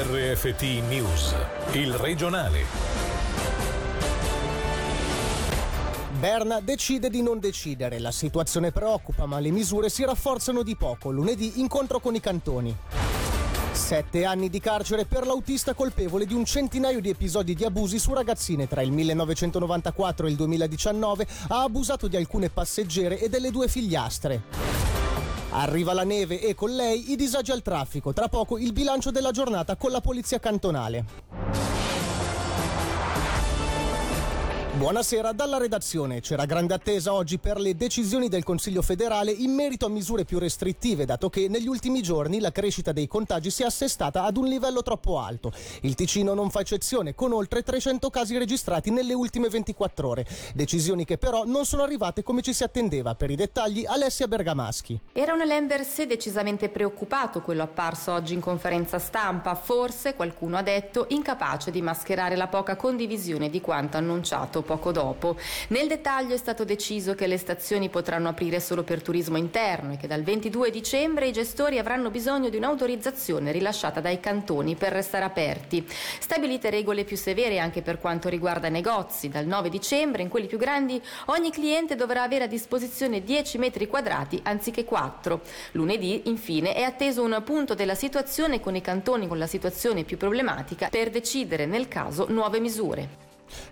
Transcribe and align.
RFT 0.00 0.62
News, 0.88 1.34
il 1.72 1.92
regionale. 1.92 2.64
Berna 6.20 6.60
decide 6.60 7.10
di 7.10 7.20
non 7.20 7.40
decidere, 7.40 7.98
la 7.98 8.12
situazione 8.12 8.70
preoccupa 8.70 9.26
ma 9.26 9.40
le 9.40 9.50
misure 9.50 9.88
si 9.88 10.04
rafforzano 10.04 10.62
di 10.62 10.76
poco. 10.76 11.10
Lunedì 11.10 11.58
incontro 11.58 11.98
con 11.98 12.14
i 12.14 12.20
cantoni. 12.20 12.76
Sette 13.72 14.24
anni 14.24 14.48
di 14.48 14.60
carcere 14.60 15.04
per 15.04 15.26
l'autista 15.26 15.74
colpevole 15.74 16.26
di 16.26 16.34
un 16.34 16.44
centinaio 16.44 17.00
di 17.00 17.08
episodi 17.08 17.54
di 17.54 17.64
abusi 17.64 17.98
su 17.98 18.14
ragazzine 18.14 18.68
tra 18.68 18.82
il 18.82 18.92
1994 18.92 20.28
e 20.28 20.30
il 20.30 20.36
2019 20.36 21.26
ha 21.48 21.62
abusato 21.62 22.06
di 22.06 22.16
alcune 22.16 22.50
passeggere 22.50 23.18
e 23.18 23.28
delle 23.28 23.50
due 23.50 23.66
figliastre. 23.66 24.97
Arriva 25.50 25.94
la 25.94 26.04
neve 26.04 26.40
e 26.40 26.54
con 26.54 26.70
lei 26.70 27.10
i 27.10 27.16
disagi 27.16 27.52
al 27.52 27.62
traffico. 27.62 28.12
Tra 28.12 28.28
poco 28.28 28.58
il 28.58 28.72
bilancio 28.72 29.10
della 29.10 29.30
giornata 29.30 29.76
con 29.76 29.90
la 29.90 30.00
polizia 30.00 30.38
cantonale. 30.38 31.77
Buonasera 34.78 35.32
dalla 35.32 35.58
redazione. 35.58 36.20
C'era 36.20 36.44
grande 36.44 36.72
attesa 36.72 37.12
oggi 37.12 37.38
per 37.38 37.58
le 37.58 37.74
decisioni 37.74 38.28
del 38.28 38.44
Consiglio 38.44 38.80
federale 38.80 39.32
in 39.32 39.52
merito 39.52 39.86
a 39.86 39.88
misure 39.88 40.24
più 40.24 40.38
restrittive, 40.38 41.04
dato 41.04 41.28
che 41.28 41.48
negli 41.48 41.66
ultimi 41.66 42.00
giorni 42.00 42.38
la 42.38 42.52
crescita 42.52 42.92
dei 42.92 43.08
contagi 43.08 43.50
si 43.50 43.64
è 43.64 43.66
assestata 43.66 44.22
ad 44.22 44.36
un 44.36 44.46
livello 44.46 44.82
troppo 44.82 45.18
alto. 45.18 45.52
Il 45.80 45.96
Ticino 45.96 46.32
non 46.32 46.50
fa 46.50 46.60
eccezione, 46.60 47.16
con 47.16 47.32
oltre 47.32 47.64
300 47.64 48.08
casi 48.08 48.38
registrati 48.38 48.92
nelle 48.92 49.14
ultime 49.14 49.48
24 49.48 50.08
ore. 50.08 50.26
Decisioni 50.54 51.04
che 51.04 51.18
però 51.18 51.42
non 51.44 51.64
sono 51.64 51.82
arrivate 51.82 52.22
come 52.22 52.40
ci 52.40 52.52
si 52.52 52.62
attendeva. 52.62 53.16
Per 53.16 53.32
i 53.32 53.34
dettagli, 53.34 53.84
Alessia 53.84 54.28
Bergamaschi. 54.28 55.00
Era 55.12 55.32
un 55.32 55.40
Lembers 55.44 56.04
decisamente 56.04 56.68
preoccupato 56.68 57.40
quello 57.40 57.64
apparso 57.64 58.12
oggi 58.12 58.34
in 58.34 58.40
conferenza 58.40 59.00
stampa, 59.00 59.56
forse 59.56 60.14
qualcuno 60.14 60.56
ha 60.56 60.62
detto 60.62 61.06
incapace 61.08 61.72
di 61.72 61.82
mascherare 61.82 62.36
la 62.36 62.46
poca 62.46 62.76
condivisione 62.76 63.50
di 63.50 63.60
quanto 63.60 63.96
annunciato 63.96 64.66
poco 64.68 64.92
dopo. 64.92 65.36
Nel 65.68 65.88
dettaglio 65.88 66.34
è 66.34 66.36
stato 66.36 66.64
deciso 66.64 67.14
che 67.14 67.26
le 67.26 67.38
stazioni 67.38 67.88
potranno 67.88 68.28
aprire 68.28 68.60
solo 68.60 68.82
per 68.82 69.00
turismo 69.00 69.38
interno 69.38 69.94
e 69.94 69.96
che 69.96 70.06
dal 70.06 70.22
22 70.22 70.70
dicembre 70.70 71.26
i 71.26 71.32
gestori 71.32 71.78
avranno 71.78 72.10
bisogno 72.10 72.50
di 72.50 72.58
un'autorizzazione 72.58 73.50
rilasciata 73.50 74.02
dai 74.02 74.20
cantoni 74.20 74.74
per 74.74 74.92
restare 74.92 75.24
aperti. 75.24 75.86
Stabilite 76.20 76.68
regole 76.68 77.04
più 77.04 77.16
severe 77.16 77.58
anche 77.58 77.80
per 77.80 77.98
quanto 77.98 78.28
riguarda 78.28 78.66
i 78.66 78.70
negozi. 78.70 79.30
Dal 79.30 79.46
9 79.46 79.70
dicembre, 79.70 80.20
in 80.20 80.28
quelli 80.28 80.46
più 80.46 80.58
grandi, 80.58 81.00
ogni 81.26 81.50
cliente 81.50 81.96
dovrà 81.96 82.22
avere 82.22 82.44
a 82.44 82.48
disposizione 82.48 83.22
10 83.22 83.56
metri 83.56 83.86
quadrati 83.86 84.38
anziché 84.42 84.84
4. 84.84 85.40
Lunedì, 85.72 86.28
infine, 86.28 86.74
è 86.74 86.82
atteso 86.82 87.22
un 87.22 87.40
punto 87.42 87.74
della 87.74 87.94
situazione 87.94 88.60
con 88.60 88.76
i 88.76 88.82
cantoni 88.82 89.26
con 89.26 89.38
la 89.38 89.46
situazione 89.46 90.04
più 90.04 90.18
problematica 90.18 90.88
per 90.90 91.08
decidere 91.08 91.64
nel 91.64 91.88
caso 91.88 92.26
nuove 92.28 92.60
misure. 92.60 93.27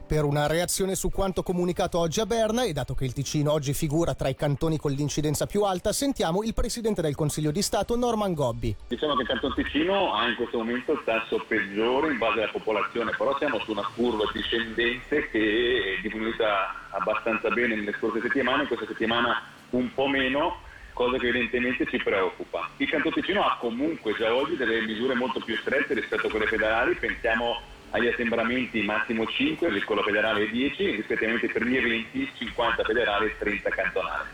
Per 0.06 0.24
una 0.24 0.46
reazione 0.46 0.94
su 0.94 1.10
quanto 1.10 1.42
comunicato 1.42 1.98
oggi 1.98 2.20
a 2.20 2.26
Berna 2.26 2.64
e 2.64 2.72
dato 2.72 2.94
che 2.94 3.04
il 3.04 3.12
Ticino 3.12 3.52
oggi 3.52 3.74
figura 3.74 4.14
tra 4.14 4.28
i 4.28 4.34
cantoni 4.34 4.78
con 4.78 4.92
l'incidenza 4.92 5.46
più 5.46 5.62
alta, 5.62 5.92
sentiamo 5.92 6.42
il 6.42 6.54
Presidente 6.54 7.02
del 7.02 7.14
Consiglio 7.14 7.50
di 7.50 7.62
Stato 7.62 7.96
Norman 7.96 8.34
Gobbi. 8.34 8.74
Diciamo 8.88 9.14
che 9.14 9.22
il 9.22 9.28
Canton 9.28 9.54
Ticino 9.54 10.14
ha 10.14 10.28
in 10.28 10.36
questo 10.36 10.58
momento 10.58 10.92
il 10.92 11.02
tasso 11.04 11.44
peggiore 11.46 12.10
in 12.10 12.18
base 12.18 12.42
alla 12.42 12.52
popolazione, 12.52 13.12
però 13.16 13.36
siamo 13.38 13.58
su 13.60 13.72
una 13.72 13.88
curva 13.94 14.24
discendente 14.32 15.28
che 15.30 15.98
è 15.98 16.00
diminuita 16.02 16.88
abbastanza 16.90 17.48
bene 17.50 17.74
nelle 17.74 17.94
scorse 17.98 18.20
settimane, 18.20 18.66
questa 18.66 18.86
settimana 18.86 19.42
un 19.70 19.92
po' 19.92 20.06
meno, 20.06 20.58
cosa 20.92 21.18
che 21.18 21.28
evidentemente 21.28 21.86
ci 21.86 21.98
preoccupa. 21.98 22.70
Il 22.78 22.88
Canton 22.88 23.12
Ticino 23.12 23.42
ha 23.42 23.56
comunque 23.60 24.14
già 24.16 24.34
oggi 24.34 24.56
delle 24.56 24.80
misure 24.82 25.14
molto 25.14 25.40
più 25.40 25.56
strette 25.56 25.94
rispetto 25.94 26.28
a 26.28 26.30
quelle 26.30 26.46
federali, 26.46 26.94
pensiamo 26.94 27.74
agli 27.90 28.08
assembramenti 28.08 28.82
massimo 28.82 29.26
5, 29.26 29.68
il 29.68 29.82
scuola 29.82 30.02
federale 30.02 30.48
10, 30.48 30.96
rispettivamente 30.96 31.48
per 31.48 31.64
gli 31.64 31.76
eventi 31.76 32.30
50 32.36 32.84
federali 32.84 33.26
e 33.26 33.36
30 33.38 33.70
cantonali. 33.70 34.28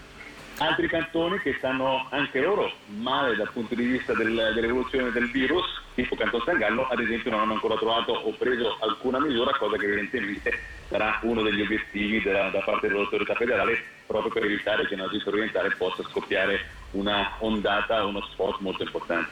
Altri 0.58 0.86
cantoni 0.86 1.40
che 1.40 1.54
stanno 1.58 2.06
anche 2.10 2.40
loro 2.40 2.70
male 2.86 3.34
dal 3.34 3.50
punto 3.52 3.74
di 3.74 3.84
vista 3.84 4.12
del, 4.14 4.52
dell'evoluzione 4.54 5.10
del 5.10 5.30
virus, 5.30 5.64
tipo 5.94 6.14
Canton 6.14 6.42
San 6.44 6.58
Gallo, 6.58 6.86
ad 6.88 7.00
esempio 7.00 7.30
non 7.30 7.40
hanno 7.40 7.54
ancora 7.54 7.76
trovato 7.76 8.12
o 8.12 8.32
preso 8.32 8.76
alcuna 8.80 9.18
misura, 9.18 9.50
cosa 9.56 9.76
che 9.76 9.86
evidentemente 9.86 10.52
sarà 10.88 11.18
uno 11.22 11.42
degli 11.42 11.62
obiettivi 11.62 12.22
della, 12.22 12.50
da 12.50 12.60
parte 12.60 12.88
dell'autorità 12.88 13.34
federale 13.34 13.82
proprio 14.06 14.30
per 14.32 14.44
evitare 14.44 14.86
che 14.86 14.94
nella 14.94 15.08
Svizzera 15.08 15.36
orientale 15.36 15.70
possa 15.76 16.02
scoppiare 16.04 16.60
una 16.92 17.32
ondata, 17.38 18.04
uno 18.04 18.20
spot 18.32 18.60
molto 18.60 18.82
importante. 18.82 19.30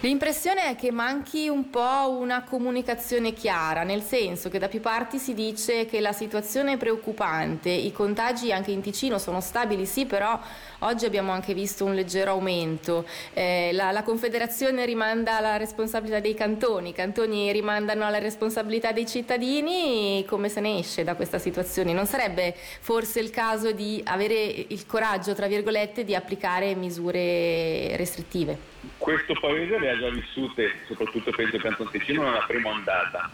L'impressione 0.00 0.70
è 0.70 0.76
che 0.76 0.90
manchi 0.90 1.48
un 1.48 1.70
po' 1.70 2.16
una 2.18 2.42
comunicazione 2.44 3.32
chiara, 3.32 3.82
nel 3.82 4.02
senso 4.02 4.48
che 4.48 4.58
da 4.58 4.68
più 4.68 4.80
parti 4.80 5.18
si 5.18 5.34
dice 5.34 5.86
che 5.86 6.00
la 6.00 6.12
situazione 6.12 6.72
è 6.72 6.76
preoccupante, 6.76 7.70
i 7.70 7.92
contagi 7.92 8.52
anche 8.52 8.70
in 8.70 8.80
Ticino 8.80 9.18
sono 9.18 9.40
stabili, 9.40 9.86
sì, 9.86 10.06
però 10.06 10.38
oggi 10.80 11.06
abbiamo 11.06 11.32
anche 11.32 11.54
visto 11.54 11.84
un 11.84 11.94
leggero 11.94 12.32
aumento. 12.32 13.06
Eh, 13.32 13.70
la, 13.72 13.90
la, 13.92 14.02
Confederazione 14.02 14.84
rimanda 14.84 15.36
alla 15.36 15.56
responsabilità 15.56 16.20
dei 16.20 16.34
cantoni, 16.34 16.90
i 16.90 16.92
cantoni 16.92 17.50
rimandano 17.50 18.04
alla 18.04 18.18
responsabilità 18.18 18.92
dei 18.92 19.06
cittadini, 19.06 20.24
come 20.26 20.48
se 20.48 20.60
ne 20.60 20.78
esce 20.78 21.02
da 21.02 21.14
questa 21.14 21.38
situazione? 21.38 21.92
Non 21.92 22.06
sarebbe 22.06 22.54
forse 22.80 23.18
il 23.18 23.30
caso 23.30 23.72
di 23.72 24.00
avere 24.04 24.34
il 24.68 24.86
coraggio, 24.86 25.34
tra 25.34 25.46
virgolette, 25.46 26.04
di 26.04 26.14
applicare 26.14 26.74
misure 26.74 27.96
restrittive? 27.96 28.74
Questo 28.98 29.34
paese 29.40 29.65
le 29.68 29.90
ha 29.90 29.98
già 29.98 30.10
vissute, 30.10 30.80
soprattutto 30.86 31.30
penso 31.32 31.58
Canton 31.58 31.90
Ticino, 31.90 32.22
nella 32.22 32.44
prima 32.46 32.70
ondata. 32.70 33.30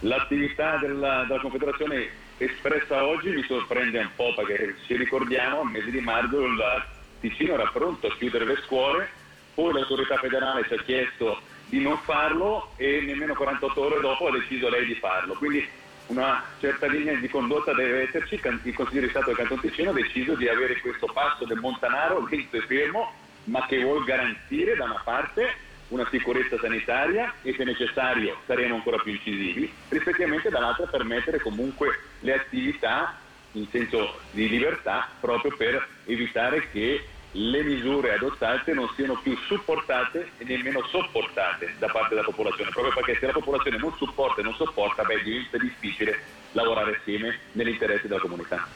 L'attività 0.00 0.76
della, 0.76 1.24
della, 1.26 1.40
Confederazione 1.40 2.08
espressa 2.38 3.04
oggi 3.04 3.30
mi 3.30 3.42
sorprende 3.42 3.98
un 3.98 4.10
po' 4.14 4.34
perché 4.34 4.76
ci 4.86 4.96
ricordiamo, 4.96 5.60
al 5.60 5.70
mese 5.70 5.90
di 5.90 6.00
maggio 6.00 6.44
il 6.44 6.84
Ticino 7.20 7.54
era 7.54 7.68
pronto 7.72 8.06
a 8.06 8.14
chiudere 8.16 8.44
le 8.44 8.56
scuole, 8.64 9.08
poi 9.54 9.72
l'autorità 9.72 10.16
federale 10.18 10.64
ci 10.66 10.74
ha 10.74 10.82
chiesto 10.82 11.40
di 11.66 11.80
non 11.80 11.98
farlo 11.98 12.72
e 12.76 13.00
nemmeno 13.00 13.34
48 13.34 13.80
ore 13.80 14.00
dopo 14.00 14.28
ha 14.28 14.32
deciso 14.32 14.68
lei 14.68 14.86
di 14.86 14.94
farlo. 14.94 15.34
Quindi 15.34 15.66
una 16.08 16.44
certa 16.60 16.86
linea 16.86 17.14
di 17.14 17.28
condotta 17.28 17.72
deve 17.72 18.02
esserci, 18.02 18.40
il 18.62 18.74
Consiglio 18.74 19.00
di 19.00 19.08
Stato 19.08 19.26
del 19.26 19.36
Canton 19.36 19.60
Ticino 19.60 19.90
ha 19.90 19.94
deciso 19.94 20.34
di 20.34 20.48
avere 20.48 20.78
questo 20.80 21.06
passo 21.06 21.44
del 21.44 21.58
Montanaro 21.58 22.26
lento 22.28 22.56
e 22.56 22.60
fermo 22.62 23.24
ma 23.46 23.64
che 23.66 23.82
vuol 23.82 24.04
garantire 24.04 24.76
da 24.76 24.84
una 24.84 25.00
parte 25.04 25.54
una 25.88 26.06
sicurezza 26.10 26.58
sanitaria 26.58 27.34
e 27.42 27.54
se 27.56 27.64
necessario 27.64 28.42
saremo 28.46 28.76
ancora 28.76 28.98
più 28.98 29.12
incisivi, 29.12 29.72
rispettivamente 29.88 30.50
dall'altra 30.50 30.86
permettere 30.86 31.40
comunque 31.40 31.88
le 32.20 32.34
attività 32.34 33.20
in 33.52 33.68
senso 33.70 34.20
di 34.30 34.48
libertà 34.48 35.16
proprio 35.20 35.56
per 35.56 36.02
evitare 36.04 36.68
che 36.70 37.08
le 37.30 37.62
misure 37.62 38.14
adottate 38.14 38.72
non 38.72 38.88
siano 38.94 39.20
più 39.20 39.36
supportate 39.46 40.32
e 40.38 40.44
nemmeno 40.44 40.82
sopportate 40.84 41.74
da 41.78 41.88
parte 41.88 42.14
della 42.14 42.26
popolazione, 42.26 42.70
proprio 42.70 42.94
perché 42.94 43.18
se 43.18 43.26
la 43.26 43.32
popolazione 43.32 43.76
non 43.76 43.92
supporta 43.96 44.40
e 44.40 44.44
non 44.44 44.54
sopporta, 44.54 45.04
beh, 45.04 45.22
diventa 45.22 45.58
difficile 45.58 46.16
lavorare 46.52 46.96
assieme 46.96 47.38
nell'interesse 47.52 48.08
della 48.08 48.20
comunità. 48.20 48.66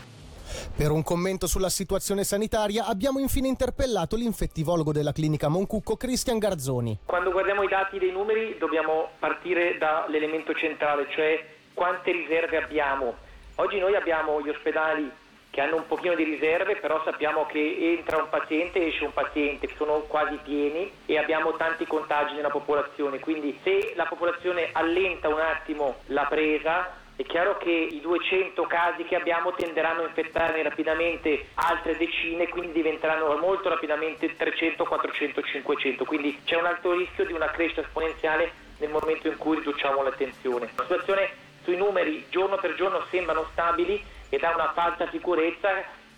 Per 0.80 0.90
un 0.90 1.02
commento 1.02 1.46
sulla 1.46 1.68
situazione 1.68 2.24
sanitaria 2.24 2.86
abbiamo 2.86 3.18
infine 3.18 3.48
interpellato 3.48 4.16
l'infettivologo 4.16 4.92
della 4.92 5.12
clinica 5.12 5.48
Moncucco 5.48 5.98
Cristian 5.98 6.38
Garzoni. 6.38 7.00
Quando 7.04 7.32
guardiamo 7.32 7.62
i 7.62 7.68
dati 7.68 7.98
dei 7.98 8.10
numeri 8.10 8.56
dobbiamo 8.56 9.10
partire 9.18 9.76
dall'elemento 9.76 10.54
centrale, 10.54 11.06
cioè 11.10 11.44
quante 11.74 12.12
riserve 12.12 12.56
abbiamo. 12.56 13.14
Oggi 13.56 13.78
noi 13.78 13.94
abbiamo 13.94 14.40
gli 14.40 14.48
ospedali 14.48 15.10
che 15.50 15.60
hanno 15.60 15.76
un 15.76 15.86
pochino 15.86 16.14
di 16.14 16.24
riserve, 16.24 16.76
però 16.76 17.02
sappiamo 17.04 17.44
che 17.44 17.98
entra 17.98 18.16
un 18.16 18.30
paziente 18.30 18.78
e 18.78 18.86
esce 18.86 19.04
un 19.04 19.12
paziente, 19.12 19.68
sono 19.76 20.04
quasi 20.08 20.38
pieni 20.42 20.90
e 21.04 21.18
abbiamo 21.18 21.56
tanti 21.56 21.86
contagi 21.86 22.36
nella 22.36 22.48
popolazione, 22.48 23.18
quindi 23.18 23.60
se 23.62 23.92
la 23.96 24.06
popolazione 24.06 24.70
allenta 24.72 25.28
un 25.28 25.40
attimo 25.40 25.96
la 26.06 26.24
presa 26.24 26.99
è 27.20 27.24
chiaro 27.24 27.58
che 27.58 27.70
i 27.70 28.00
200 28.00 28.62
casi 28.62 29.04
che 29.04 29.14
abbiamo 29.14 29.52
tenderanno 29.52 30.04
a 30.04 30.06
infettare 30.06 30.62
rapidamente 30.62 31.48
altre 31.52 31.94
decine, 31.98 32.48
quindi 32.48 32.72
diventeranno 32.72 33.36
molto 33.36 33.68
rapidamente 33.68 34.34
300, 34.34 34.84
400, 34.84 35.42
500, 35.42 36.04
quindi 36.06 36.40
c'è 36.44 36.56
un 36.56 36.64
alto 36.64 36.92
rischio 36.92 37.26
di 37.26 37.34
una 37.34 37.50
crescita 37.50 37.82
esponenziale 37.82 38.50
nel 38.78 38.88
momento 38.88 39.28
in 39.28 39.36
cui 39.36 39.56
riduciamo 39.56 40.02
l'attenzione. 40.02 40.70
La 40.74 40.82
situazione 40.84 41.28
sui 41.62 41.76
numeri 41.76 42.24
giorno 42.30 42.56
per 42.56 42.74
giorno 42.74 43.04
sembrano 43.10 43.46
stabili 43.52 44.02
e 44.30 44.38
dà 44.38 44.54
una 44.54 44.72
falsa 44.72 45.06
sicurezza 45.10 45.68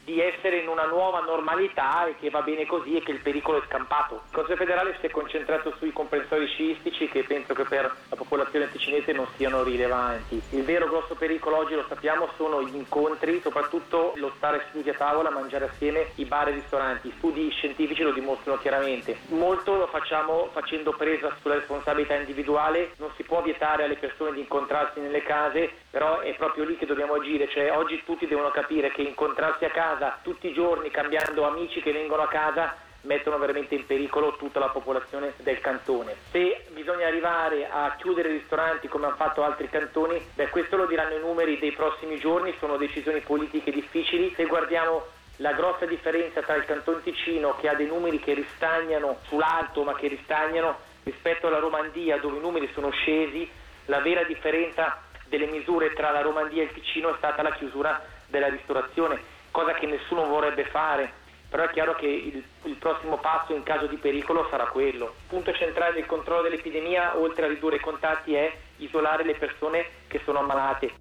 di 0.04 0.20
essere 0.20 0.58
in 0.58 0.69
una 0.69 0.87
nuova 0.87 1.20
normalità 1.20 2.06
e 2.06 2.16
che 2.19 2.31
va 2.31 2.43
bene 2.43 2.66
così 2.66 2.96
e 2.96 3.02
che 3.02 3.12
il 3.12 3.20
pericolo 3.20 3.62
è 3.62 3.66
scampato. 3.66 4.22
Il 4.26 4.34
Consiglio 4.34 4.56
federale 4.56 4.96
si 5.00 5.06
è 5.06 5.10
concentrato 5.10 5.75
sui 5.78 5.93
comprensori 5.93 6.46
sciistici 6.46 7.08
che 7.08 7.22
penso 7.25 7.54
che 7.54 7.64
per 7.64 7.94
la 8.08 8.16
popolazione 8.16 8.70
ticinese 8.70 9.12
non 9.12 9.26
siano 9.37 9.62
rilevanti. 9.62 10.40
Il 10.50 10.64
vero 10.64 10.88
grosso 10.88 11.14
pericolo 11.14 11.58
oggi 11.58 11.75
lo 11.75 11.84
sappiamo 11.88 12.28
sono 12.37 12.62
gli 12.62 12.75
incontri, 12.75 13.40
soprattutto 13.40 14.12
lo 14.16 14.32
stare 14.37 14.66
seduti 14.70 14.90
a 14.90 14.94
tavola, 14.94 15.31
mangiare 15.31 15.66
assieme, 15.66 16.10
i 16.16 16.25
bar 16.25 16.48
e 16.48 16.50
i 16.50 16.55
ristoranti. 16.55 17.12
Studi 17.19 17.50
scientifici 17.50 18.02
lo 18.02 18.12
dimostrano 18.12 18.58
chiaramente. 18.58 19.16
Molto 19.28 19.76
lo 19.76 19.87
facciamo 19.87 20.48
facendo 20.52 20.93
presa 20.93 21.34
sulla 21.40 21.55
responsabilità 21.55 22.14
individuale, 22.14 22.93
non 22.96 23.10
si 23.16 23.22
può 23.22 23.40
vietare 23.43 23.84
alle 23.84 23.96
persone 23.96 24.32
di 24.32 24.40
incontrarsi 24.40 25.00
nelle 25.00 25.22
case, 25.22 25.70
però 25.93 26.21
è 26.21 26.35
proprio 26.37 26.65
lì 26.65 26.79
che 26.79 26.87
dobbiamo 26.87 27.12
agire, 27.12 27.50
cioè 27.50 27.71
oggi 27.71 28.03
tutti 28.03 28.27
devono 28.27 28.49
capire 28.49 28.91
che 28.93 29.03
incontrarsi 29.03 29.67
a 29.67 29.71
casa 29.71 30.19
tutti 30.23 30.49
i 30.49 30.55
giorni 30.55 30.91
cambiando 30.91 31.47
amici 31.47 31.83
che 31.83 31.93
vengono 31.93 32.23
a 32.23 32.29
casa 32.29 32.75
mettono 33.03 33.37
veramente 33.37 33.75
in 33.75 33.85
pericolo 33.85 34.37
tutta 34.37 34.59
la 34.59 34.71
popolazione 34.71 35.35
del 35.43 35.61
cantone. 35.61 36.15
Se 36.31 36.65
bisogna 36.71 37.06
arrivare 37.06 37.69
a 37.69 37.94
chiudere 37.99 38.31
i 38.31 38.39
ristoranti 38.39 38.89
come 38.89 39.05
hanno 39.05 39.17
fatto 39.17 39.43
altri 39.43 39.69
cantoni, 39.69 40.19
beh 40.35 40.49
questo 40.49 40.79
lo 40.79 40.87
diranno 40.87 41.15
i 41.15 41.21
numeri 41.21 41.59
dei 41.59 41.73
prossimi 41.73 42.19
giorni, 42.19 42.55
sono 42.59 42.79
decisioni 42.79 43.21
politiche 43.21 43.71
difficili. 43.71 44.33
Se 44.35 44.47
guardiamo 44.47 45.05
la 45.37 45.53
grossa 45.53 45.85
differenza 45.85 46.41
tra 46.41 46.55
il 46.55 46.65
Canton 46.65 47.03
Ticino 47.03 47.55
che 47.56 47.69
ha 47.69 47.75
dei 47.75 47.87
numeri 47.87 48.19
che 48.19 48.33
ristagnano 48.33 49.19
sull'alto 49.27 49.83
ma 49.83 49.94
che 49.94 50.09
ristagnano 50.09 50.79
rispetto 51.03 51.49
alla 51.49 51.59
Romandia 51.59 52.17
dove 52.17 52.39
i 52.39 52.41
numeri 52.41 52.71
sono 52.73 52.89
scesi, 52.91 53.47
la 53.87 54.00
vera 54.00 54.23
differenza 54.23 55.11
delle 55.32 55.46
misure 55.46 55.94
tra 55.94 56.11
la 56.11 56.20
Romandia 56.20 56.61
e 56.61 56.67
il 56.67 56.73
Ticino 56.73 57.08
è 57.08 57.17
stata 57.17 57.40
la 57.40 57.52
chiusura 57.52 58.05
della 58.26 58.49
ristorazione 58.49 59.40
cosa 59.50 59.73
che 59.73 59.87
nessuno 59.87 60.26
vorrebbe 60.26 60.64
fare, 60.67 61.11
però 61.49 61.64
è 61.64 61.70
chiaro 61.70 61.94
che 61.94 62.06
il, 62.06 62.44
il, 62.64 62.75
prossimo 62.76 63.19
passo 63.19 63.55
in 63.55 63.62
caso 63.62 63.87
di 63.87 63.96
pericolo 63.96 64.46
sarà 64.50 64.67
quello. 64.67 65.14
Il 65.20 65.29
punto 65.29 65.52
centrale 65.52 65.94
del 65.94 66.06
controllo 66.06 66.43
dell'epidemia, 66.43 67.17
oltre 67.17 67.44
a 67.44 67.49
ridurre 67.49 67.76
i 67.76 67.81
contatti, 67.81 68.34
è 68.34 68.52
isolare 68.79 69.25
le 69.25 69.34
persone 69.34 69.87
che 70.08 70.20
sono 70.25 70.40
ammalate. 70.40 70.93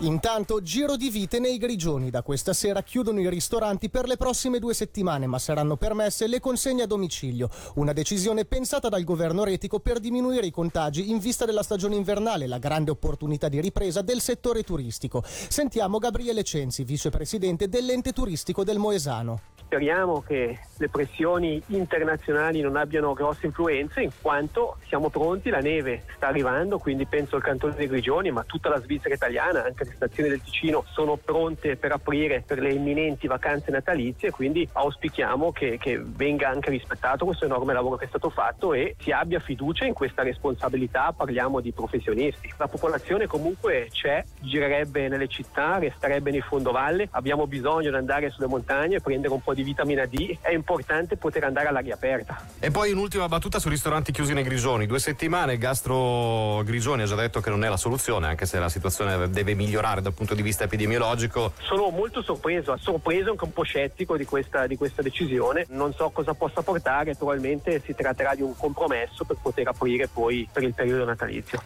Intanto 0.00 0.60
giro 0.60 0.94
di 0.94 1.08
vite 1.08 1.38
nei 1.38 1.56
grigioni. 1.56 2.10
Da 2.10 2.22
questa 2.22 2.52
sera 2.52 2.82
chiudono 2.82 3.18
i 3.18 3.30
ristoranti 3.30 3.88
per 3.88 4.06
le 4.06 4.18
prossime 4.18 4.58
due 4.58 4.74
settimane, 4.74 5.26
ma 5.26 5.38
saranno 5.38 5.76
permesse 5.76 6.26
le 6.26 6.38
consegne 6.38 6.82
a 6.82 6.86
domicilio. 6.86 7.48
Una 7.76 7.94
decisione 7.94 8.44
pensata 8.44 8.90
dal 8.90 9.04
governo 9.04 9.42
retico 9.42 9.80
per 9.80 9.98
diminuire 9.98 10.44
i 10.44 10.50
contagi 10.50 11.08
in 11.08 11.18
vista 11.18 11.46
della 11.46 11.62
stagione 11.62 11.96
invernale, 11.96 12.46
la 12.46 12.58
grande 12.58 12.90
opportunità 12.90 13.48
di 13.48 13.58
ripresa 13.58 14.02
del 14.02 14.20
settore 14.20 14.64
turistico. 14.64 15.22
Sentiamo 15.24 15.96
Gabriele 15.96 16.42
Cenzi, 16.42 16.84
vicepresidente 16.84 17.66
dell'ente 17.66 18.12
turistico 18.12 18.64
del 18.64 18.76
Moesano. 18.76 19.40
Speriamo 19.76 20.22
che 20.22 20.58
le 20.78 20.88
pressioni 20.88 21.62
internazionali 21.66 22.62
non 22.62 22.76
abbiano 22.76 23.12
grosse 23.12 23.44
influenze 23.44 24.00
in 24.00 24.10
quanto 24.22 24.78
siamo 24.86 25.10
pronti, 25.10 25.50
la 25.50 25.58
neve 25.58 26.04
sta 26.16 26.28
arrivando, 26.28 26.78
quindi 26.78 27.04
penso 27.04 27.36
al 27.36 27.42
cantone 27.42 27.74
dei 27.74 27.86
Grigioni, 27.86 28.30
ma 28.30 28.42
tutta 28.44 28.70
la 28.70 28.80
Svizzera 28.80 29.14
italiana, 29.14 29.64
anche 29.64 29.84
le 29.84 29.92
stazioni 29.94 30.30
del 30.30 30.40
Ticino 30.40 30.82
sono 30.92 31.16
pronte 31.16 31.76
per 31.76 31.92
aprire 31.92 32.42
per 32.46 32.58
le 32.58 32.72
imminenti 32.72 33.26
vacanze 33.26 33.70
natalizie, 33.70 34.30
quindi 34.30 34.66
auspichiamo 34.72 35.52
che, 35.52 35.76
che 35.78 36.00
venga 36.02 36.48
anche 36.48 36.70
rispettato 36.70 37.26
questo 37.26 37.44
enorme 37.44 37.74
lavoro 37.74 37.96
che 37.96 38.06
è 38.06 38.08
stato 38.08 38.30
fatto 38.30 38.72
e 38.72 38.96
si 38.98 39.10
abbia 39.10 39.40
fiducia 39.40 39.84
in 39.84 39.92
questa 39.92 40.22
responsabilità, 40.22 41.12
parliamo 41.14 41.60
di 41.60 41.72
professionisti. 41.72 42.50
La 42.56 42.68
popolazione 42.68 43.26
comunque 43.26 43.88
c'è, 43.90 44.24
girerebbe 44.40 45.08
nelle 45.08 45.28
città, 45.28 45.76
resterebbe 45.76 46.30
nei 46.30 46.40
fondovalle, 46.40 47.08
abbiamo 47.10 47.46
bisogno 47.46 47.90
di 47.90 47.96
andare 47.96 48.30
sulle 48.30 48.46
montagne, 48.46 49.00
prendere 49.00 49.34
un 49.34 49.42
po' 49.42 49.52
di 49.52 49.64
vitamina 49.66 50.06
D, 50.06 50.38
è 50.40 50.52
importante 50.52 51.16
poter 51.16 51.44
andare 51.44 51.68
all'aria 51.68 51.94
aperta. 51.94 52.40
E 52.58 52.70
poi 52.70 52.92
un'ultima 52.92 53.28
battuta 53.28 53.58
sui 53.58 53.70
ristoranti 53.70 54.12
chiusi 54.12 54.32
nei 54.32 54.44
Grigioni. 54.44 54.86
Due 54.86 54.98
settimane, 54.98 55.54
il 55.54 55.58
Gastro 55.58 56.62
Grigioni 56.64 57.02
ha 57.02 57.06
già 57.06 57.16
detto 57.16 57.40
che 57.40 57.50
non 57.50 57.64
è 57.64 57.68
la 57.68 57.76
soluzione, 57.76 58.28
anche 58.28 58.46
se 58.46 58.58
la 58.58 58.68
situazione 58.68 59.28
deve 59.28 59.54
migliorare 59.54 60.00
dal 60.00 60.14
punto 60.14 60.34
di 60.34 60.42
vista 60.42 60.64
epidemiologico. 60.64 61.52
Sono 61.60 61.90
molto 61.90 62.22
sorpreso, 62.22 62.76
sorpreso 62.78 63.30
anche 63.30 63.44
un 63.44 63.52
po' 63.52 63.64
scettico 63.64 64.16
di 64.16 64.24
questa, 64.24 64.66
di 64.66 64.76
questa 64.76 65.02
decisione. 65.02 65.66
Non 65.70 65.92
so 65.92 66.10
cosa 66.10 66.34
possa 66.34 66.62
portare, 66.62 67.14
probabilmente 67.14 67.82
si 67.84 67.94
tratterà 67.94 68.34
di 68.34 68.42
un 68.42 68.56
compromesso 68.56 69.24
per 69.24 69.36
poter 69.42 69.68
aprire 69.68 70.08
poi 70.08 70.48
per 70.50 70.62
il 70.62 70.74
periodo 70.74 71.04
natalizio. 71.04 71.60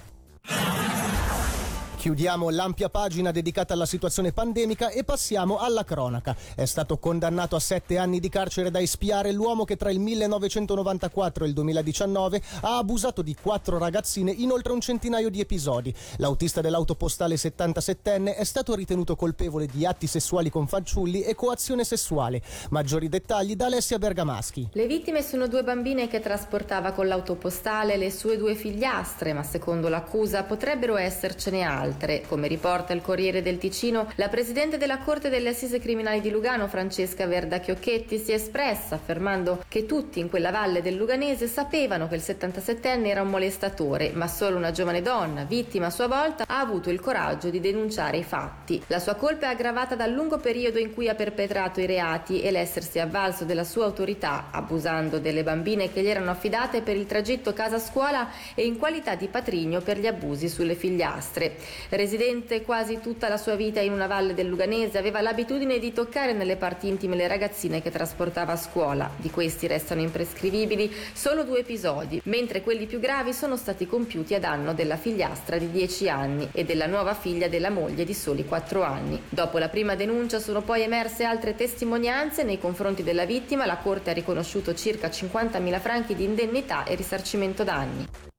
Chiudiamo 2.00 2.49
l'ampia 2.49 2.88
pagina 2.88 3.31
dedicata 3.31 3.75
alla 3.75 3.85
situazione 3.85 4.32
pandemica 4.32 4.88
e 4.88 5.05
passiamo 5.05 5.58
alla 5.58 5.85
cronaca. 5.85 6.35
È 6.56 6.64
stato 6.64 6.97
condannato 6.97 7.56
a 7.56 7.61
sette 7.61 7.99
anni 7.99 8.20
di 8.20 8.31
carcere 8.31 8.70
da 8.70 8.81
espiare 8.81 9.32
l'uomo 9.32 9.64
che 9.64 9.76
tra 9.76 9.91
il 9.91 10.00
1994 10.00 11.44
e 11.44 11.49
il 11.49 11.52
2019 11.52 12.41
ha 12.62 12.79
abusato 12.79 13.20
di 13.20 13.37
quattro 13.38 13.76
ragazzine 13.76 14.31
in 14.31 14.50
oltre 14.50 14.73
un 14.73 14.81
centinaio 14.81 15.29
di 15.29 15.41
episodi. 15.41 15.94
L'autista 16.17 16.62
dell'autopostale 16.62 17.35
77enne 17.35 18.35
è 18.35 18.44
stato 18.44 18.75
ritenuto 18.75 19.14
colpevole 19.14 19.67
di 19.67 19.85
atti 19.85 20.06
sessuali 20.06 20.49
con 20.49 20.67
fanciulli 20.67 21.20
e 21.20 21.35
coazione 21.35 21.85
sessuale. 21.85 22.41
Maggiori 22.70 23.11
dettagli 23.11 23.56
da 23.56 23.67
Alessia 23.67 23.99
Bergamaschi. 23.99 24.70
Le 24.73 24.87
vittime 24.87 25.20
sono 25.20 25.49
due 25.49 25.62
bambine 25.62 26.08
che 26.08 26.20
trasportava 26.20 26.93
con 26.93 27.06
l'autopostale 27.06 27.99
le 27.99 28.11
sue 28.11 28.38
due 28.38 28.55
figliastre, 28.55 29.35
ma 29.35 29.43
secondo 29.43 29.91
l'accusa 29.91 30.44
potrebbero 30.44 30.97
essercene 30.97 31.61
altre 31.61 31.88
altre. 31.90 32.22
Come 32.26 32.46
riporta 32.46 32.92
il 32.92 33.02
Corriere 33.02 33.42
del 33.42 33.58
Ticino, 33.58 34.08
la 34.14 34.28
presidente 34.28 34.78
della 34.78 34.98
Corte 34.98 35.28
delle 35.28 35.50
Assise 35.50 35.81
Criminali 35.81 36.20
di 36.20 36.31
Lugano, 36.31 36.69
Francesca 36.69 37.26
Verda 37.26 37.58
Chiocchetti, 37.58 38.19
si 38.19 38.31
è 38.31 38.34
espressa 38.34 38.94
affermando 38.94 39.62
che 39.69 39.87
tutti 39.87 40.20
in 40.20 40.31
quella 40.31 40.50
valle 40.50 40.82
del 40.82 40.94
Luganese 40.94 41.48
sapevano 41.48 42.08
che 42.08 42.14
il 42.14 42.22
77enne 42.25 43.06
era 43.06 43.22
un 43.22 43.28
molestatore, 43.28 44.12
ma 44.14 44.28
solo 44.28 44.56
una 44.56 44.70
giovane 44.70 45.02
donna, 45.02 45.44
vittima 45.44 45.87
a 45.87 45.90
sua 45.90 46.06
volta, 46.06 46.44
ha 46.46 46.60
avuto 46.60 46.90
il 46.90 47.00
coraggio 47.00 47.50
di 47.50 47.60
denunciare 47.60 48.19
i 48.19 48.25
fatti. 48.25 48.82
La 48.87 48.98
sua 48.98 49.14
colpa 49.14 49.46
è 49.46 49.50
aggravata 49.50 49.96
dal 49.96 50.12
lungo 50.12 50.38
periodo 50.38 50.78
in 50.78 50.94
cui 50.94 51.08
ha 51.08 51.14
perpetrato 51.14 51.81
i 51.81 51.87
reati 51.87 52.40
e 52.40 52.50
l'essersi 52.50 52.98
avvalso 52.98 53.44
della 53.44 53.64
sua 53.64 53.87
autorità, 53.87 54.48
abusando 54.50 55.19
delle 55.19 55.42
bambine 55.42 55.92
che 55.92 56.02
gli 56.02 56.08
erano 56.08 56.31
affidate 56.31 56.82
per 56.82 56.96
il 56.96 57.06
tragitto 57.06 57.52
casa-scuola 57.52 58.28
e 58.54 58.64
in 58.64 58.78
qualità 58.78 59.14
di 59.14 59.26
patrigno 59.26 59.81
per 59.81 59.98
gli 59.98 60.06
abusi 60.06 60.48
sulle 60.48 60.75
figliastre. 60.75 61.56
Residente 61.88 62.62
quasi 62.62 63.00
tutta 63.00 63.29
la 63.29 63.37
sua 63.37 63.56
vita 63.56 63.81
in 63.81 63.93
una 63.93 64.06
valle 64.06 64.35
del 64.35 64.47
Luganese, 64.47 64.99
aveva 64.99 65.21
l'abitudine 65.21 65.79
di 65.79 65.93
toccare 65.93 66.32
nelle 66.32 66.56
parti 66.56 66.88
intime 66.88 67.17
le 67.17 67.27
ragazzine 67.27 67.82
che 67.82 67.91
trasportava 67.91 68.53
a 68.53 68.56
scuola. 68.56 69.11
Di 69.17 69.31
questi 69.31 69.67
restano 69.67 70.00
imprescrivibili 70.00 70.93
solo 71.12 71.44
due 71.44 71.61
episodi, 71.61 72.21
mentre 72.25 72.62
quelli 72.62 72.87
più 72.87 73.00
gravi 73.00 73.32
sono 73.32 73.56
stati 73.56 73.87
compiuti 73.87 74.35
a 74.35 74.41
danno 74.41 74.75
della 74.75 74.97
figliastra 74.97 75.59
di 75.59 75.71
10 75.71 76.09
anni 76.09 76.49
e 76.53 76.65
della 76.65 76.87
nuova 76.87 77.15
figlia 77.15 77.49
della 77.49 77.71
moglie 77.71 78.05
di 78.05 78.15
soli 78.15 78.44
4 78.44 78.83
anni. 78.83 79.21
Dopo 79.29 79.59
la 79.59 79.69
prima 79.69 79.94
denuncia 79.94 80.38
sono 80.38 80.62
poi 80.62 80.83
emerse 80.83 81.25
altre 81.25 81.55
testimonianze 81.55 82.43
nei 82.43 82.59
confronti 82.59 83.03
della 83.03 83.25
vittima. 83.25 83.67
La 83.67 83.79
Corte 83.79 84.11
ha 84.11 84.15
riconosciuto 84.15 84.75
circa 84.75 85.09
50.000 85.09 85.81
franchi 85.81 86.14
di 86.14 86.25
indennità 86.25 86.85
e 86.85 86.95
risarcimento 86.95 87.64
danni. 87.64 88.29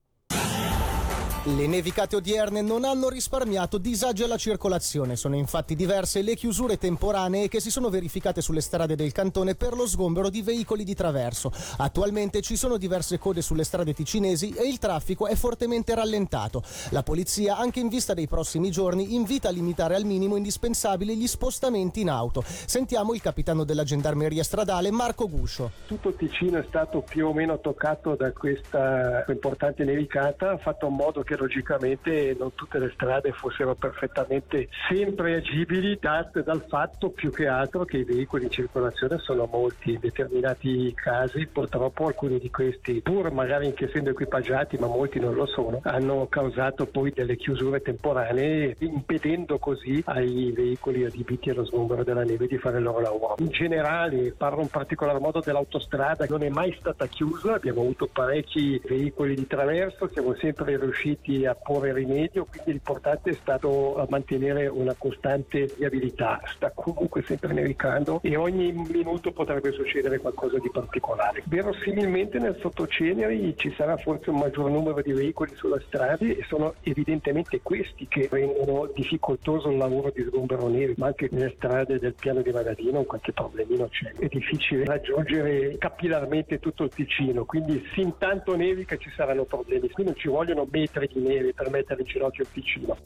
Le 1.44 1.66
nevicate 1.66 2.14
odierne 2.14 2.62
non 2.62 2.84
hanno 2.84 3.08
risparmiato 3.08 3.76
disagi 3.76 4.22
alla 4.22 4.36
circolazione, 4.36 5.16
sono 5.16 5.34
infatti 5.34 5.74
diverse 5.74 6.22
le 6.22 6.36
chiusure 6.36 6.78
temporanee 6.78 7.48
che 7.48 7.58
si 7.58 7.68
sono 7.68 7.88
verificate 7.88 8.40
sulle 8.40 8.60
strade 8.60 8.94
del 8.94 9.10
cantone 9.10 9.56
per 9.56 9.74
lo 9.74 9.88
sgombero 9.88 10.30
di 10.30 10.40
veicoli 10.40 10.84
di 10.84 10.94
traverso. 10.94 11.50
Attualmente 11.78 12.42
ci 12.42 12.54
sono 12.54 12.76
diverse 12.76 13.18
code 13.18 13.42
sulle 13.42 13.64
strade 13.64 13.92
ticinesi 13.92 14.50
e 14.50 14.68
il 14.68 14.78
traffico 14.78 15.26
è 15.26 15.34
fortemente 15.34 15.96
rallentato. 15.96 16.62
La 16.90 17.02
polizia, 17.02 17.56
anche 17.56 17.80
in 17.80 17.88
vista 17.88 18.14
dei 18.14 18.28
prossimi 18.28 18.70
giorni, 18.70 19.16
invita 19.16 19.48
a 19.48 19.50
limitare 19.50 19.96
al 19.96 20.04
minimo 20.04 20.36
indispensabili 20.36 21.16
gli 21.16 21.26
spostamenti 21.26 22.02
in 22.02 22.10
auto. 22.10 22.44
Sentiamo 22.46 23.14
il 23.14 23.20
capitano 23.20 23.64
della 23.64 23.82
gendarmeria 23.82 24.44
stradale 24.44 24.92
Marco 24.92 25.28
Guscio. 25.28 25.72
Tutto 25.88 26.12
Ticino 26.12 26.60
è 26.60 26.64
stato 26.68 27.00
più 27.00 27.26
o 27.26 27.32
meno 27.32 27.58
toccato 27.58 28.14
da 28.14 28.30
questa 28.30 29.24
importante 29.26 29.82
nevicata, 29.82 30.50
ha 30.50 30.58
fatto 30.58 30.86
in 30.86 30.94
modo 30.94 31.22
che 31.22 31.30
che 31.32 31.36
logicamente 31.36 32.36
non 32.38 32.54
tutte 32.54 32.78
le 32.78 32.90
strade 32.94 33.32
fossero 33.32 33.74
perfettamente 33.74 34.68
sempre 34.88 35.36
agibili 35.36 35.96
date 35.98 36.42
dal 36.42 36.64
fatto 36.68 37.10
più 37.10 37.30
che 37.30 37.46
altro 37.46 37.84
che 37.84 37.98
i 37.98 38.04
veicoli 38.04 38.44
in 38.44 38.50
circolazione 38.50 39.18
sono 39.18 39.48
molti. 39.50 39.92
In 39.92 40.00
determinati 40.00 40.92
casi 40.94 41.46
purtroppo 41.46 42.06
alcuni 42.06 42.38
di 42.38 42.50
questi 42.50 43.00
pur 43.00 43.32
magari 43.32 43.74
essendo 43.82 44.10
equipaggiati 44.10 44.76
ma 44.78 44.86
molti 44.86 45.18
non 45.18 45.34
lo 45.34 45.46
sono 45.46 45.80
hanno 45.82 46.26
causato 46.28 46.86
poi 46.86 47.10
delle 47.10 47.36
chiusure 47.36 47.80
temporanee 47.80 48.76
impedendo 48.78 49.58
così 49.58 50.02
ai 50.06 50.52
veicoli 50.54 51.04
adibiti 51.04 51.50
allo 51.50 51.64
sgombero 51.64 52.04
della 52.04 52.22
neve 52.22 52.46
di 52.46 52.58
fare 52.58 52.78
il 52.78 52.84
loro 52.84 53.00
lavoro. 53.00 53.36
In 53.38 53.48
generale 53.48 54.34
parlo 54.36 54.60
in 54.60 54.68
particolar 54.68 55.18
modo 55.18 55.40
dell'autostrada 55.40 56.26
non 56.28 56.42
è 56.42 56.48
mai 56.48 56.76
stata 56.78 57.06
chiusa 57.06 57.54
abbiamo 57.54 57.80
avuto 57.80 58.06
parecchi 58.06 58.80
veicoli 58.84 59.34
di 59.34 59.46
traverso 59.46 60.08
siamo 60.08 60.34
sempre 60.36 60.76
riusciti 60.76 61.21
riusciti 61.22 61.46
a 61.46 61.54
porre 61.54 61.92
rimedio, 61.92 62.44
quindi 62.44 62.72
l'importante 62.72 63.30
è 63.30 63.34
stato 63.34 64.04
mantenere 64.08 64.66
una 64.66 64.94
costante 64.98 65.72
viabilità, 65.76 66.40
sta 66.54 66.72
comunque 66.74 67.22
sempre 67.22 67.52
nevicando 67.52 68.20
e 68.22 68.36
ogni 68.36 68.72
minuto 68.72 69.32
potrebbe 69.32 69.72
succedere 69.72 70.18
qualcosa 70.18 70.58
di 70.58 70.70
particolare. 70.70 71.42
Verosimilmente 71.46 72.38
nel 72.38 72.58
sottoceneri 72.60 73.54
ci 73.56 73.72
sarà 73.76 73.96
forse 73.96 74.30
un 74.30 74.38
maggior 74.38 74.70
numero 74.70 75.00
di 75.00 75.12
veicoli 75.12 75.54
sulla 75.54 75.80
strada 75.86 76.24
e 76.24 76.44
sono 76.48 76.74
evidentemente 76.82 77.60
questi 77.62 78.06
che 78.08 78.28
rendono 78.30 78.90
difficoltoso 78.92 79.70
il 79.70 79.76
lavoro 79.76 80.10
di 80.14 80.24
sgombero 80.24 80.68
neve, 80.68 80.94
ma 80.96 81.06
anche 81.06 81.28
nelle 81.30 81.54
strade 81.56 81.98
del 81.98 82.14
piano 82.14 82.42
di 82.42 82.50
Magadino 82.50 83.02
qualche 83.04 83.32
problemino 83.32 83.88
c'è. 83.88 84.12
È 84.18 84.26
difficile 84.26 84.84
raggiungere 84.84 85.76
capillarmente 85.78 86.58
tutto 86.58 86.84
il 86.84 86.90
Ticino, 86.92 87.44
quindi 87.44 87.82
sin 87.94 88.14
tanto 88.18 88.56
nevica 88.56 88.96
ci 88.96 89.10
saranno 89.14 89.44
problemi, 89.44 89.90
qui 89.90 90.04
non 90.04 90.16
ci 90.16 90.28
vogliono 90.28 90.66
metri 90.70 91.08
neve 91.14 91.54
per 91.54 91.70
mettere 91.70 92.02
in 92.02 92.06
ginocchio 92.06 92.44
il 92.44 92.50
Ticino. 92.52 92.96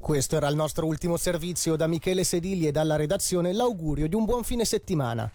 Questo 0.00 0.36
era 0.36 0.48
il 0.48 0.56
nostro 0.56 0.86
ultimo 0.86 1.16
servizio 1.16 1.76
da 1.76 1.86
Michele 1.86 2.24
Sedilli 2.24 2.66
e 2.66 2.72
dalla 2.72 2.96
redazione 2.96 3.52
l'augurio 3.52 4.08
di 4.08 4.14
un 4.14 4.24
buon 4.24 4.44
fine 4.44 4.64
settimana. 4.64 5.30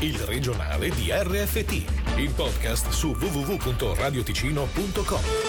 Il 0.00 0.18
regionale 0.18 0.90
di 0.90 1.10
RFT, 1.10 2.18
il 2.18 2.30
podcast 2.34 2.90
su 2.90 3.16
www.radioticino.com. 3.18 5.45